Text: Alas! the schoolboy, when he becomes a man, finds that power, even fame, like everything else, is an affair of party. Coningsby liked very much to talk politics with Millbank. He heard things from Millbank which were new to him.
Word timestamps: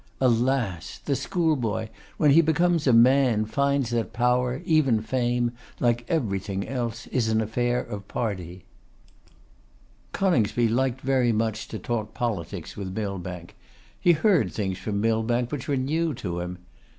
Alas! 0.19 0.97
the 1.05 1.15
schoolboy, 1.15 1.87
when 2.17 2.31
he 2.31 2.41
becomes 2.41 2.87
a 2.87 2.91
man, 2.91 3.45
finds 3.45 3.91
that 3.91 4.11
power, 4.13 4.59
even 4.65 4.99
fame, 4.99 5.51
like 5.79 6.03
everything 6.09 6.67
else, 6.67 7.05
is 7.11 7.27
an 7.27 7.39
affair 7.39 7.79
of 7.83 8.07
party. 8.07 8.65
Coningsby 10.11 10.67
liked 10.69 11.01
very 11.01 11.31
much 11.31 11.67
to 11.67 11.77
talk 11.77 12.15
politics 12.15 12.75
with 12.75 12.97
Millbank. 12.97 13.55
He 13.99 14.13
heard 14.13 14.51
things 14.51 14.79
from 14.79 15.01
Millbank 15.01 15.51
which 15.51 15.67
were 15.67 15.77
new 15.77 16.15
to 16.15 16.39
him. 16.39 16.57